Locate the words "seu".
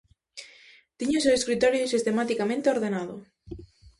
1.25-1.33